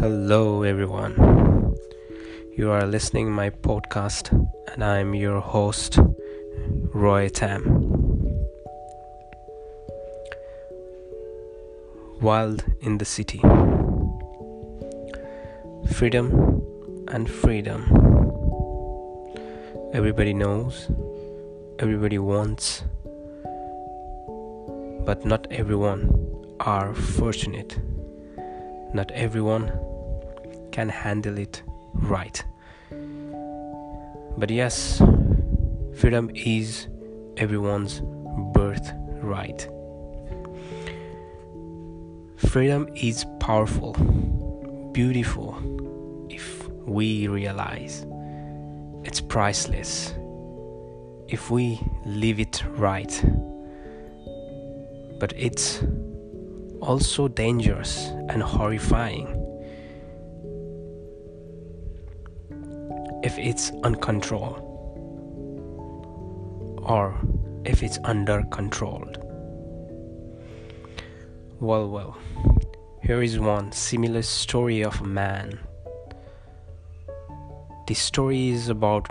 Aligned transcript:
Hello 0.00 0.62
everyone. 0.64 1.14
You 2.56 2.70
are 2.70 2.84
listening 2.84 3.30
my 3.30 3.50
podcast 3.50 4.30
and 4.72 4.82
I'm 4.84 5.14
your 5.14 5.40
host 5.40 5.98
Roy 6.92 7.28
Tam. 7.28 7.62
Wild 12.20 12.64
in 12.80 12.98
the 12.98 13.04
city. 13.04 13.38
Freedom 15.92 16.60
and 17.08 17.30
freedom. 17.30 17.82
Everybody 19.92 20.34
knows, 20.34 20.90
everybody 21.78 22.18
wants, 22.18 22.82
but 25.06 25.24
not 25.24 25.46
everyone 25.50 26.10
are 26.60 26.94
fortunate. 26.94 27.78
Not 28.94 29.10
everyone 29.10 29.72
can 30.70 30.88
handle 30.88 31.36
it 31.36 31.62
right. 31.94 32.44
But 34.38 34.50
yes, 34.50 35.02
freedom 35.96 36.30
is 36.34 36.86
everyone's 37.36 38.00
birthright. 38.52 39.68
Freedom 42.36 42.88
is 42.94 43.26
powerful, 43.40 43.94
beautiful, 44.92 45.56
if 46.30 46.68
we 46.86 47.26
realize 47.26 48.06
it's 49.02 49.20
priceless, 49.20 50.14
if 51.26 51.50
we 51.50 51.80
live 52.04 52.38
it 52.38 52.62
right. 52.76 53.24
But 55.18 55.32
it's 55.36 55.82
also 56.84 57.28
dangerous 57.28 58.08
and 58.28 58.42
horrifying 58.42 59.26
if 63.22 63.38
it's 63.38 63.70
uncontrolled 63.82 64.60
or 66.82 67.18
if 67.64 67.82
it's 67.82 67.98
under 68.04 68.42
controlled. 68.50 69.18
Well, 71.60 71.88
well, 71.88 72.18
here 73.02 73.22
is 73.22 73.38
one 73.38 73.72
similar 73.72 74.22
story 74.22 74.84
of 74.84 75.00
a 75.00 75.04
man. 75.04 75.58
The 77.86 77.94
story 77.94 78.48
is 78.50 78.68
about 78.68 79.08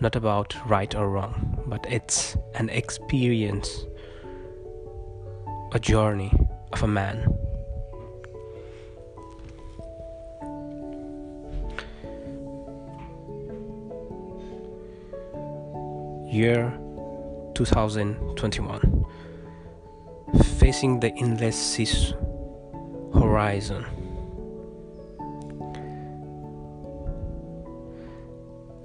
not 0.00 0.14
about 0.14 0.54
right 0.68 0.94
or 0.94 1.08
wrong, 1.08 1.62
but 1.66 1.86
it's 1.88 2.36
an 2.54 2.68
experience, 2.68 3.86
a 5.72 5.78
journey 5.78 6.32
of 6.72 6.82
a 6.82 6.88
man. 6.88 7.36
year 16.36 16.70
2021 17.54 19.06
facing 20.58 21.00
the 21.00 21.10
endless 21.14 21.56
sea 21.56 22.14
horizon 23.14 23.86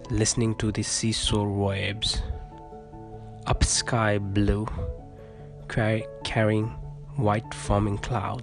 listening 0.09 0.55
to 0.55 0.71
the 0.71 0.83
seesaw 0.83 1.43
waves 1.43 2.21
up 3.47 3.63
sky 3.65 4.17
blue 4.17 4.65
carrying 6.31 6.67
white 7.17 7.53
foaming 7.53 7.97
cloud 7.97 8.41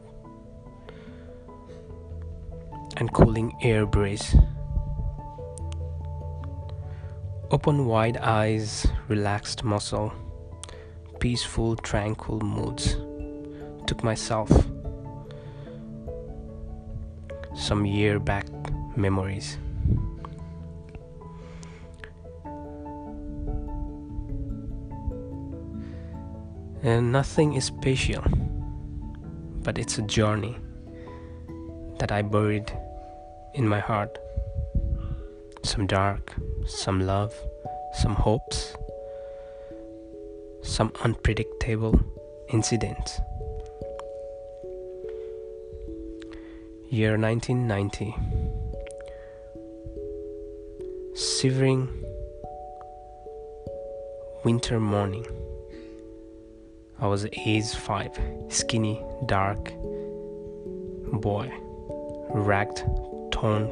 and 2.99 3.13
cooling 3.15 3.51
air 3.63 3.87
breeze 3.87 4.37
Open 7.51 7.87
wide 7.87 8.19
eyes, 8.19 8.87
relaxed 9.09 9.65
muscle, 9.65 10.13
peaceful, 11.19 11.77
tranquil 11.77 12.41
moods. 12.41 12.99
Took 13.87 14.05
myself 14.05 14.51
some 17.57 17.87
year 17.87 18.19
back 18.19 18.47
memories. 18.99 19.57
And 26.83 27.11
nothing 27.11 27.55
is 27.55 27.65
special, 27.65 28.23
but 29.65 29.79
it's 29.79 29.99
a 29.99 30.03
journey 30.03 30.57
that 31.99 32.13
I 32.13 32.23
buried 32.23 32.73
in 33.55 33.67
my 33.67 33.81
heart. 33.81 34.17
Some 35.65 35.89
dark, 35.89 36.35
some 36.67 37.01
love, 37.05 37.35
some 37.95 38.15
hopes, 38.15 38.77
some 40.63 40.93
unpredictable 41.03 41.99
incidents. 42.53 43.21
Year 46.91 47.19
1990. 47.19 48.15
Shivering 51.17 51.89
winter 54.45 54.79
morning. 54.79 55.27
I 57.01 57.07
was 57.07 57.27
age 57.33 57.75
5, 57.75 58.19
skinny, 58.49 59.03
dark 59.27 59.73
boy, 61.13 61.53
ragged, 62.31 62.83
torn 63.31 63.71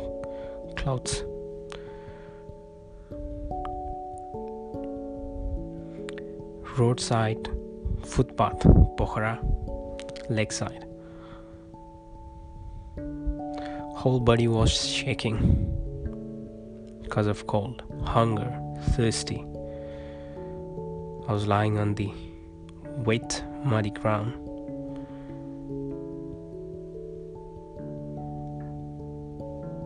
clothes 0.76 1.25
roadside 6.78 7.48
footpath, 8.04 8.60
Pokhara, 8.98 9.38
lakeside. 10.28 10.84
Whole 13.97 14.20
body 14.20 14.47
was 14.47 14.86
shaking 14.86 15.72
because 17.03 17.26
of 17.26 17.47
cold, 17.47 17.82
hunger, 18.04 18.60
thirsty. 18.91 19.44
I 21.28 21.32
was 21.32 21.47
lying 21.47 21.78
on 21.78 21.94
the 21.94 22.12
wet, 23.05 23.43
muddy 23.65 23.91
ground. 23.91 24.34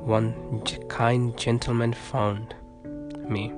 One 0.06 0.62
kind 0.88 1.37
gentleman 1.37 1.93
found 1.93 2.54
me, 3.28 3.53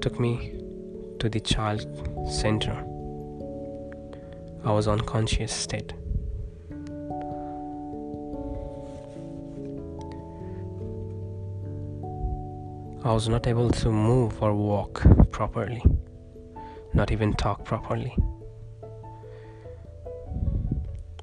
took 0.00 0.18
me 0.18 0.54
to 1.18 1.28
the 1.28 1.40
child 1.40 1.86
center. 2.30 2.84
I 4.64 4.72
was 4.72 4.88
unconscious 4.88 5.52
state. 5.52 5.92
I 13.02 13.12
was 13.12 13.28
not 13.28 13.46
able 13.46 13.70
to 13.70 13.90
move 13.90 14.42
or 14.42 14.54
walk 14.54 15.02
properly, 15.30 15.82
not 16.94 17.12
even 17.12 17.32
talk 17.34 17.64
properly. 17.64 18.16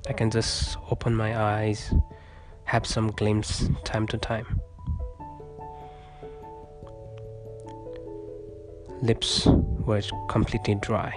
I 0.07 0.13
can 0.13 0.31
just 0.31 0.77
open 0.89 1.15
my 1.15 1.37
eyes, 1.37 1.93
have 2.63 2.85
some 2.85 3.11
glimpse 3.11 3.69
time 3.83 4.07
to 4.07 4.17
time. 4.17 4.61
Lips 9.01 9.45
were 9.45 10.01
completely 10.29 10.75
dry. 10.75 11.15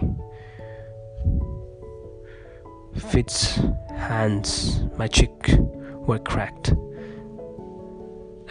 Feet's 2.96 3.60
hands, 3.96 4.82
my 4.96 5.06
cheek 5.06 5.50
were 6.06 6.18
cracked 6.18 6.74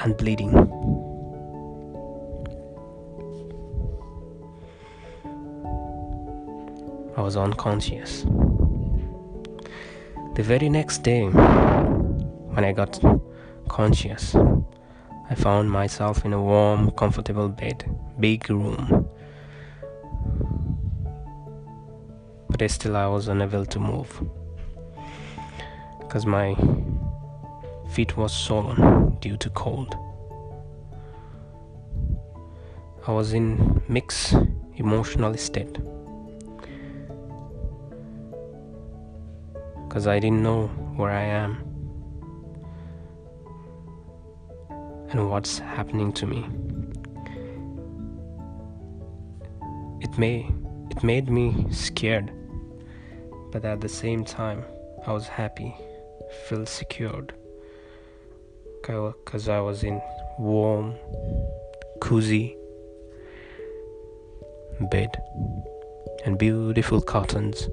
and 0.02 0.16
bleeding. 0.18 1.09
I 7.20 7.22
was 7.22 7.36
unconscious. 7.36 8.24
The 10.36 10.42
very 10.42 10.70
next 10.70 11.04
day, 11.04 11.26
when 11.28 12.64
I 12.64 12.72
got 12.72 12.98
conscious, 13.68 14.34
I 15.30 15.36
found 15.36 15.70
myself 15.70 16.24
in 16.24 16.32
a 16.32 16.42
warm, 16.42 16.92
comfortable 16.92 17.50
bed, 17.50 17.84
big 18.22 18.50
room 18.50 19.06
but 22.48 22.72
still 22.72 22.96
I 22.96 23.08
was 23.08 23.28
unable 23.28 23.66
to 23.66 23.80
move 23.80 24.22
because 26.00 26.26
my 26.26 26.56
feet 27.90 28.16
was 28.16 28.32
swollen 28.32 29.18
due 29.20 29.36
to 29.36 29.50
cold. 29.50 29.94
I 33.06 33.12
was 33.12 33.34
in 33.34 33.82
mixed 33.90 34.36
emotional 34.78 35.36
state 35.36 35.78
because 39.90 40.06
I 40.06 40.20
didn't 40.20 40.44
know 40.44 40.68
where 40.98 41.10
I 41.10 41.24
am 41.24 41.58
and 45.10 45.32
what's 45.32 45.58
happening 45.58 46.14
to 46.14 46.28
me. 46.28 46.46
It 50.00 50.16
may 50.20 50.48
it 50.92 51.04
made 51.04 51.28
me 51.32 51.66
scared, 51.72 52.32
but 53.52 53.66
at 53.66 53.82
the 53.82 53.90
same 53.90 54.24
time 54.24 54.64
I 55.08 55.12
was 55.12 55.28
happy, 55.28 55.76
felt 56.48 56.70
secured 56.70 57.34
because 58.82 59.50
I 59.50 59.60
was 59.60 59.84
in 59.84 60.00
warm, 60.38 60.94
cozy 62.00 62.56
bed 64.92 65.10
and 66.26 66.38
beautiful 66.38 67.02
curtains 67.02 67.68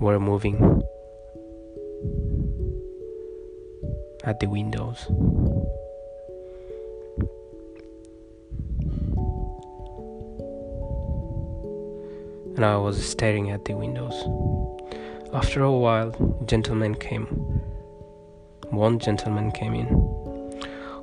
were 0.00 0.18
moving 0.18 0.82
at 4.24 4.40
the 4.40 4.46
windows. 4.46 5.06
And 12.56 12.64
I 12.64 12.76
was 12.76 13.04
staring 13.04 13.50
at 13.50 13.64
the 13.64 13.74
windows. 13.74 14.14
After 15.32 15.62
a 15.62 15.72
while, 15.72 16.12
gentlemen 16.46 16.94
came. 16.94 17.26
One 18.70 18.98
gentleman 18.98 19.50
came 19.50 19.74
in, 19.74 19.88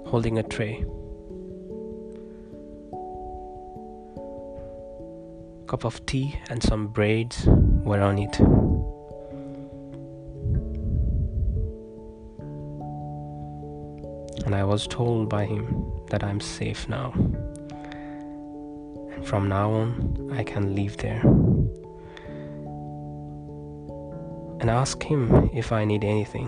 holding 0.05 0.38
a 0.38 0.43
tray. 0.43 0.85
cup 5.71 5.85
of 5.85 6.05
tea 6.05 6.38
and 6.49 6.61
some 6.61 6.88
braids 6.88 7.45
were 7.85 8.01
on 8.01 8.19
it. 8.19 8.80
And 14.51 14.59
I 14.59 14.65
was 14.65 14.86
told 14.86 15.30
by 15.30 15.45
him 15.45 15.89
that 16.09 16.25
I'm 16.25 16.42
safe 16.42 16.89
now. 16.89 17.13
And 19.13 19.25
from 19.25 19.48
now 19.48 19.71
on, 19.71 20.30
I 20.33 20.44
can 20.44 20.75
live 20.75 20.98
there. 20.98 21.21
And 24.59 24.69
ask 24.69 25.01
him 25.01 25.50
if 25.53 25.71
I 25.71 25.86
need 25.86 26.03
anything. 26.03 26.48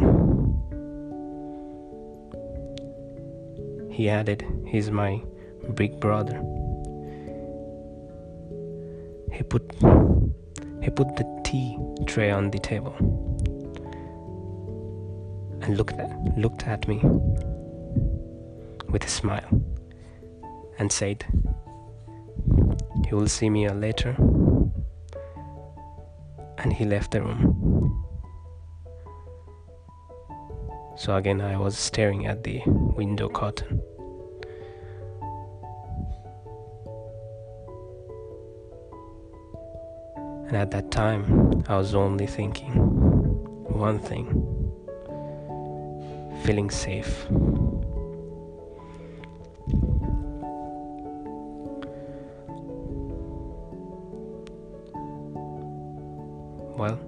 He 3.89 4.09
added, 4.09 4.45
He's 4.67 4.91
my 4.91 5.21
big 5.73 5.97
brother. 6.01 6.43
He 9.31 9.43
put 9.43 9.63
he 10.81 10.89
put 10.89 11.15
the 11.15 11.41
tea 11.45 11.77
tray 12.05 12.31
on 12.31 12.51
the 12.51 12.59
table 12.59 12.97
and 15.61 15.77
looked 15.77 15.97
at, 15.97 16.37
looked 16.37 16.67
at 16.67 16.85
me 16.85 17.01
with 18.93 19.03
a 19.03 19.09
smile 19.09 19.49
and 20.77 20.91
said, 20.91 21.25
"You 23.09 23.17
will 23.17 23.27
see 23.27 23.49
me 23.49 23.67
later." 23.67 24.15
And 26.59 26.71
he 26.71 26.85
left 26.85 27.11
the 27.11 27.21
room. 27.21 27.41
So 30.95 31.15
again, 31.15 31.41
I 31.41 31.57
was 31.57 31.77
staring 31.77 32.27
at 32.27 32.43
the 32.43 32.61
window 32.67 33.27
curtain. 33.27 33.81
And 40.47 40.55
at 40.55 40.69
that 40.71 40.91
time, 40.91 41.63
I 41.67 41.77
was 41.77 41.95
only 41.95 42.27
thinking 42.27 42.73
one 43.87 43.99
thing 43.99 44.27
feeling 46.43 46.69
safe. 46.69 47.27
Well, 56.83 56.99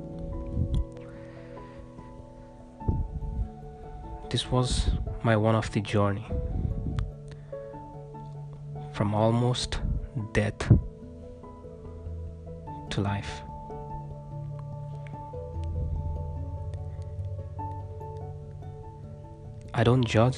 this 4.30 4.50
was 4.50 4.92
my 5.22 5.36
one 5.36 5.54
of 5.54 5.70
the 5.74 5.82
journey 5.82 6.26
from 8.94 9.14
almost 9.14 9.82
death 10.32 10.72
to 12.92 13.02
life. 13.02 13.42
I 19.74 19.84
don't 19.84 20.06
judge 20.06 20.38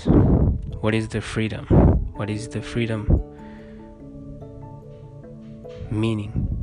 what 0.81 0.95
is 0.95 1.09
the 1.09 1.21
freedom, 1.21 1.67
what 2.15 2.31
is 2.31 2.47
the 2.47 2.63
freedom 2.63 3.21
meaning 5.91 6.57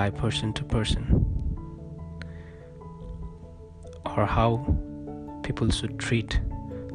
by 0.00 0.08
person 0.08 0.50
to 0.54 0.64
person, 0.64 1.29
or 4.16 4.26
how 4.26 4.64
people 5.42 5.70
should 5.70 5.98
treat 5.98 6.40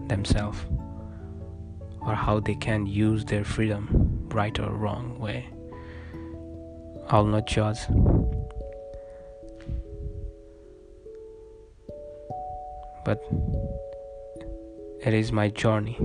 themselves, 0.07 0.59
or 2.01 2.13
how 2.13 2.39
they 2.39 2.55
can 2.55 2.85
use 2.85 3.25
their 3.25 3.43
freedom 3.43 4.27
right 4.29 4.59
or 4.59 4.71
wrong 4.71 5.17
way. 5.19 5.47
I'll 7.09 7.25
not 7.25 7.47
judge. 7.47 7.79
But 13.05 13.21
it 15.05 15.13
is 15.13 15.31
my 15.31 15.49
journey. 15.49 15.97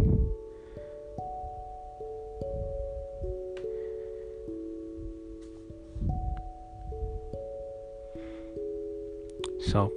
So 9.63 9.93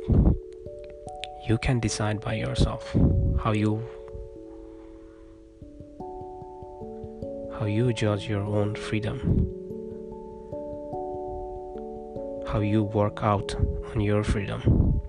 you 1.48 1.58
can 1.58 1.80
decide 1.80 2.20
by 2.22 2.34
yourself 2.34 2.96
how 3.44 3.52
you 3.52 3.82
how 7.60 7.66
you 7.66 7.94
judge 7.94 8.30
your 8.30 8.44
own 8.44 8.76
freedom 8.76 9.20
how 12.54 12.60
you 12.60 12.84
work 12.84 13.24
out 13.24 13.56
on 13.96 14.00
your 14.00 14.24
freedom. 14.24 15.02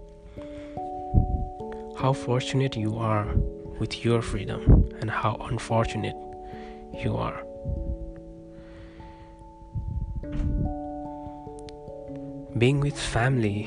How 1.98 2.14
fortunate 2.14 2.74
you 2.74 2.96
are 2.96 3.34
with 3.78 4.02
your 4.02 4.22
freedom, 4.22 4.88
and 5.00 5.10
how 5.10 5.36
unfortunate 5.50 6.16
you 6.94 7.16
are. 7.16 7.44
Being 12.56 12.80
with 12.80 12.98
family 12.98 13.66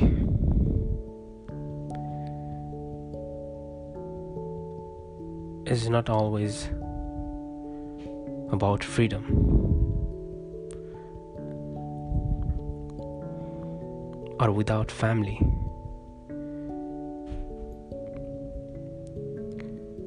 is 5.67 5.89
not 5.89 6.09
always 6.09 6.69
about 8.51 8.83
freedom. 8.83 9.57
or 14.39 14.51
without 14.51 14.91
family. 14.91 15.39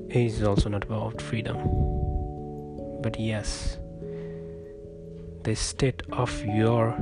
It 0.09 0.17
is 0.17 0.43
also 0.43 0.69
not 0.69 0.85
about 0.85 1.21
freedom, 1.21 1.57
but 3.03 3.19
yes, 3.19 3.79
the 5.43 5.55
state 5.55 6.03
of 6.13 6.45
your 6.45 6.97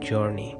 journey. 0.00 0.56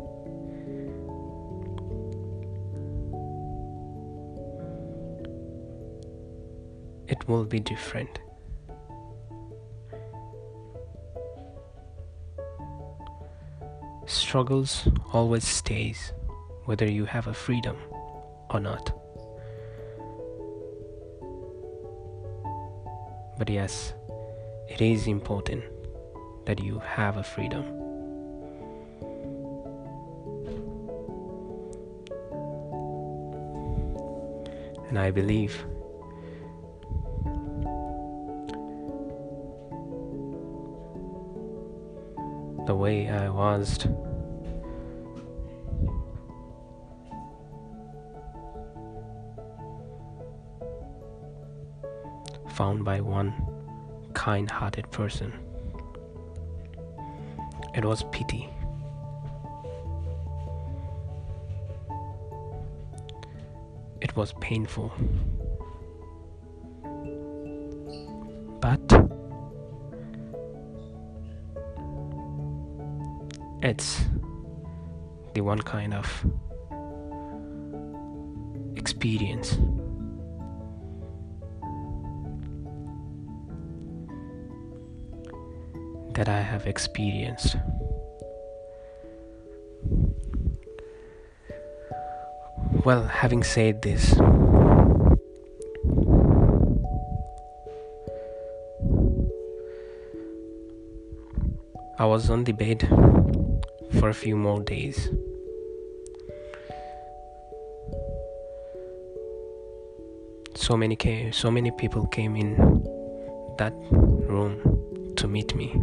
Will 7.28 7.44
be 7.44 7.60
different. 7.60 8.18
struggles 14.06 14.88
always 15.12 15.46
stays 15.46 16.12
whether 16.64 16.90
you 16.90 17.04
have 17.04 17.26
a 17.28 17.34
freedom 17.34 17.76
or 18.50 18.60
not 18.60 18.92
but 23.38 23.48
yes 23.48 23.94
it 24.68 24.80
is 24.80 25.06
important 25.06 25.62
that 26.44 26.62
you 26.62 26.78
have 26.78 27.16
a 27.16 27.22
freedom 27.22 27.64
and 34.88 34.98
i 34.98 35.10
believe 35.10 35.64
the 42.66 42.74
way 42.74 43.08
I 43.08 43.28
was. 43.28 43.78
Found 52.50 52.84
by 52.84 53.00
one 53.00 53.32
kind 54.14 54.50
hearted 54.50 54.90
person. 54.90 55.32
It 57.74 57.84
was 57.84 58.04
pity. 58.12 58.48
It 64.00 64.14
was 64.14 64.34
painful. 64.40 64.92
But 68.60 69.01
it's 73.62 74.00
the 75.34 75.40
one 75.40 75.62
kind 75.62 75.94
of 75.94 76.26
experience 78.74 79.56
that 86.14 86.28
I 86.28 86.40
have 86.40 86.66
experienced. 86.66 87.56
Well, 92.84 93.04
having 93.04 93.44
said 93.44 93.82
this, 93.82 94.18
I 101.98 102.04
was 102.04 102.28
on 102.28 102.42
the 102.42 102.52
bed 102.52 102.88
for 103.98 104.08
a 104.08 104.14
few 104.14 104.36
more 104.36 104.60
days. 104.60 105.10
So 110.54 110.76
many 110.76 110.96
came, 110.96 111.32
so 111.32 111.50
many 111.50 111.70
people 111.72 112.06
came 112.06 112.36
in 112.36 112.56
that 113.58 113.74
room 113.90 114.60
to 115.16 115.28
meet 115.28 115.54
me. 115.54 115.74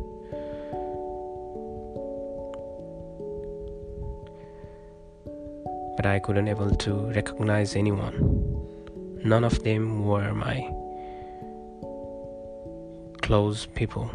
But 5.96 6.06
I 6.06 6.20
couldn't 6.20 6.48
able 6.48 6.72
to 6.76 6.94
recognize 7.12 7.76
anyone. 7.76 8.16
None 9.24 9.44
of 9.44 9.64
them 9.64 10.06
were 10.06 10.34
my 10.34 10.72
close 13.22 13.66
people. 13.66 14.10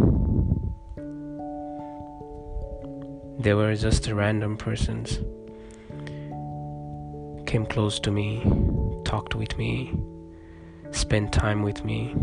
They 3.45 3.53
were 3.53 3.77
just 3.77 4.11
random 4.11 4.57
persons. 4.57 5.19
Came 7.47 7.67
close 7.67 8.01
to 8.01 8.11
me, 8.11 8.43
talked 9.05 9.35
with 9.35 9.59
me, 9.59 9.93
spent 10.93 11.31
time 11.31 11.63
with 11.63 11.85
me, 11.85 12.15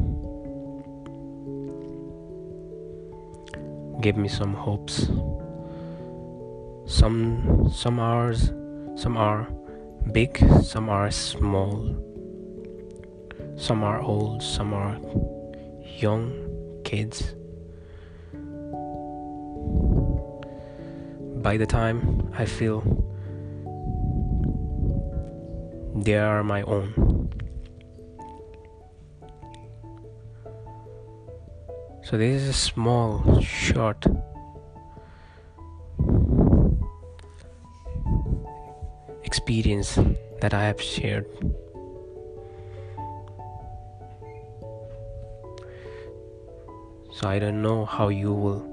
gave 4.01 4.17
me 4.17 4.29
some 4.29 4.55
hopes. 4.55 5.11
Some 6.87 7.69
some 7.71 7.99
hours 7.99 8.51
some 8.95 9.15
are 9.15 9.47
big, 10.11 10.37
some 10.63 10.89
are 10.89 11.11
small. 11.11 11.95
Some 13.57 13.83
are 13.83 14.01
old, 14.01 14.41
some 14.41 14.73
are 14.73 14.99
young 15.99 16.33
kids. 16.83 17.35
By 21.41 21.57
the 21.57 21.65
time 21.65 22.31
I 22.37 22.45
feel 22.45 22.81
they 25.95 26.17
are 26.17 26.43
my 26.43 26.61
own. 26.63 27.29
So, 32.03 32.17
this 32.17 32.41
is 32.41 32.49
a 32.49 32.53
small, 32.53 33.41
short 33.41 34.05
experience 39.23 39.97
that 40.41 40.53
I 40.53 40.63
have 40.65 40.81
shared. 40.81 41.25
So, 47.13 47.29
I 47.29 47.39
don't 47.39 47.61
know 47.61 47.85
how 47.85 48.09
you 48.09 48.33
will 48.33 48.70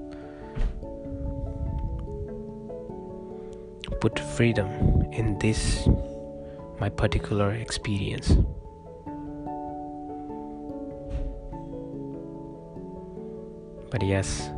put 3.99 4.17
freedom 4.17 4.69
in 5.11 5.37
this 5.39 5.87
my 6.79 6.87
particular 6.89 7.51
experience. 7.51 8.37
But 13.91 14.03
yes, 14.03 14.49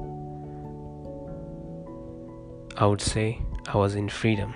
I 2.77 2.85
would 2.85 3.01
say 3.01 3.39
I 3.67 3.77
was 3.77 3.95
in 3.95 4.09
freedom. 4.09 4.53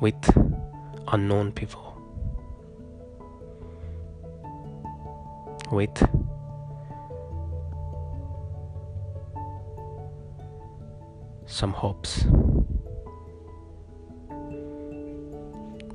With 0.00 0.22
unknown 1.08 1.52
people. 1.52 1.96
With 5.70 6.13
some 11.54 11.72
hopes, 11.72 12.22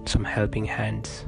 some 0.05 0.23
helping 0.23 0.63
hands. 0.63 1.25